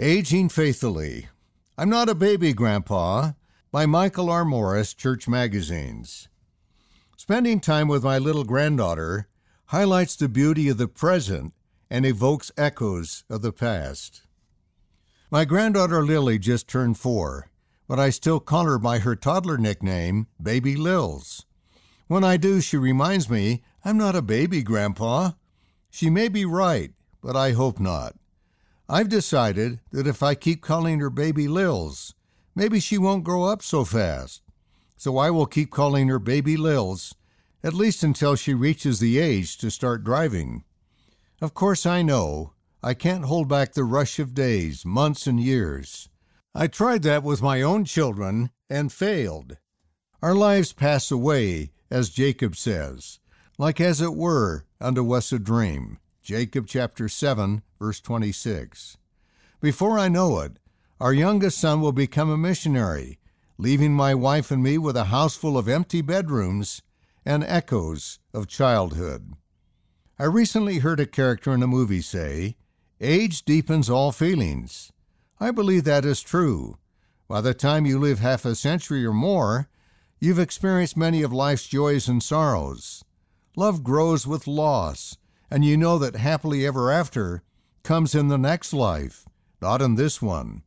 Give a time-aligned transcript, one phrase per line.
[0.00, 1.28] Aging Faithfully.
[1.78, 3.30] I'm Not a Baby Grandpa
[3.70, 4.44] by Michael R.
[4.44, 6.28] Morris, Church Magazines.
[7.16, 9.28] Spending time with my little granddaughter
[9.66, 11.54] highlights the beauty of the present
[11.88, 14.22] and evokes echoes of the past.
[15.30, 17.48] My granddaughter Lily just turned four,
[17.86, 21.46] but I still call her by her toddler nickname, Baby Lils.
[22.08, 25.30] When I do, she reminds me I'm not a baby, Grandpa.
[25.88, 26.90] She may be right,
[27.22, 28.16] but I hope not.
[28.88, 32.14] I've decided that if I keep calling her Baby Lils,
[32.54, 34.42] maybe she won't grow up so fast.
[34.96, 37.14] So I will keep calling her Baby Lils,
[37.62, 40.64] at least until she reaches the age to start driving.
[41.40, 46.10] Of course, I know I can't hold back the rush of days, months, and years.
[46.54, 49.56] I tried that with my own children and failed.
[50.20, 53.18] Our lives pass away, as Jacob says,
[53.58, 55.98] like as it were unto us a dream.
[56.24, 58.96] Jacob chapter 7, verse 26.
[59.60, 60.58] Before I know it,
[60.98, 63.18] our youngest son will become a missionary,
[63.58, 66.80] leaving my wife and me with a house full of empty bedrooms
[67.26, 69.34] and echoes of childhood.
[70.18, 72.56] I recently heard a character in a movie say,
[73.02, 74.90] Age deepens all feelings.
[75.38, 76.78] I believe that is true.
[77.28, 79.68] By the time you live half a century or more,
[80.20, 83.04] you've experienced many of life's joys and sorrows.
[83.56, 85.18] Love grows with loss,
[85.54, 87.40] and you know that happily ever after
[87.84, 89.24] comes in the next life,
[89.62, 90.64] not in this one.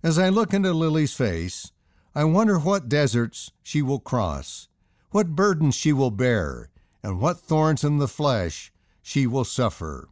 [0.00, 1.72] As I look into Lily's face,
[2.14, 4.68] I wonder what deserts she will cross,
[5.10, 6.70] what burdens she will bear,
[7.02, 10.08] and what thorns in the flesh she will suffer.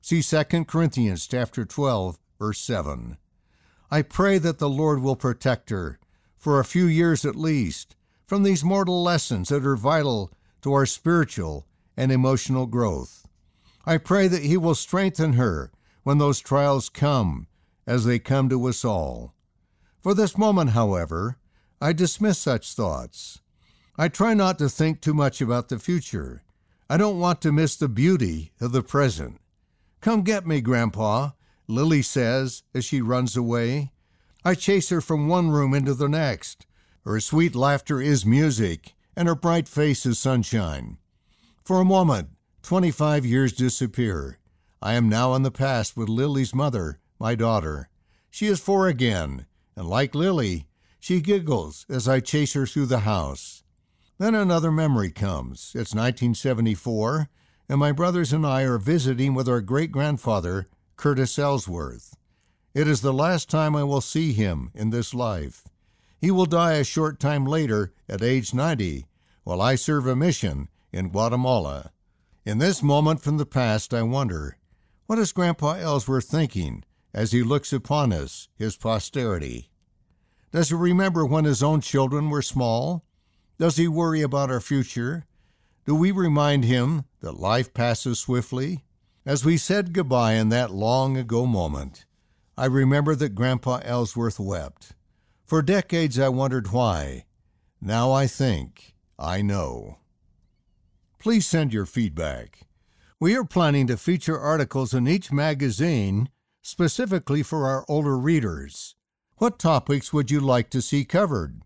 [0.00, 3.18] See 2 Corinthians chapter 12, verse 7.
[3.88, 6.00] I pray that the Lord will protect her,
[6.36, 7.94] for a few years at least,
[8.26, 13.27] from these mortal lessons that are vital to our spiritual and emotional growth.
[13.88, 15.72] I pray that He will strengthen her
[16.02, 17.46] when those trials come,
[17.86, 19.32] as they come to us all.
[20.02, 21.38] For this moment, however,
[21.80, 23.40] I dismiss such thoughts.
[23.96, 26.42] I try not to think too much about the future.
[26.90, 29.40] I don't want to miss the beauty of the present.
[30.02, 31.30] Come get me, Grandpa,
[31.66, 33.92] Lily says as she runs away.
[34.44, 36.66] I chase her from one room into the next.
[37.06, 40.98] Her sweet laughter is music, and her bright face is sunshine.
[41.64, 42.28] For a moment,
[42.68, 44.38] 25 years disappear.
[44.82, 47.88] I am now in the past with Lily's mother, my daughter.
[48.30, 50.66] She is four again, and like Lily,
[51.00, 53.62] she giggles as I chase her through the house.
[54.18, 55.68] Then another memory comes.
[55.68, 57.30] It's 1974,
[57.70, 62.18] and my brothers and I are visiting with our great grandfather, Curtis Ellsworth.
[62.74, 65.66] It is the last time I will see him in this life.
[66.20, 69.06] He will die a short time later at age 90,
[69.44, 71.92] while I serve a mission in Guatemala.
[72.48, 74.56] In this moment from the past, I wonder,
[75.04, 76.82] what is Grandpa Ellsworth thinking
[77.12, 79.70] as he looks upon us, his posterity?
[80.50, 83.04] Does he remember when his own children were small?
[83.58, 85.26] Does he worry about our future?
[85.84, 88.82] Do we remind him that life passes swiftly?
[89.26, 92.06] As we said goodbye in that long ago moment,
[92.56, 94.94] I remember that Grandpa Ellsworth wept.
[95.44, 97.26] For decades I wondered why.
[97.78, 99.98] Now I think I know
[101.18, 102.60] please send your feedback.
[103.20, 106.28] We are planning to feature articles in each magazine
[106.62, 108.94] specifically for our older readers.
[109.38, 111.62] What topics would you like to see covered?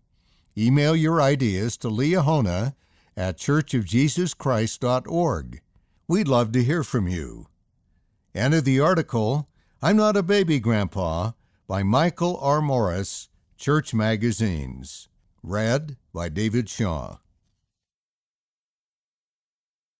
[0.57, 2.73] Email your ideas to liahona
[3.15, 5.61] at churchofjesuschrist.org.
[6.07, 7.47] We'd love to hear from you.
[8.35, 9.47] Enter the article,
[9.81, 11.31] I'm Not a Baby Grandpa,
[11.67, 12.61] by Michael R.
[12.61, 15.07] Morris, Church Magazines.
[15.41, 17.17] Read by David Shaw.